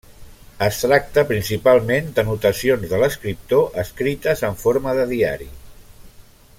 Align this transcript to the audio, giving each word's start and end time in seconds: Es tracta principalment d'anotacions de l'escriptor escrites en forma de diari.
Es 0.67 0.77
tracta 0.83 1.23
principalment 1.31 2.09
d'anotacions 2.15 2.89
de 2.95 3.01
l'escriptor 3.03 3.79
escrites 3.85 4.43
en 4.49 4.59
forma 4.67 4.99
de 5.01 5.05
diari. 5.13 5.49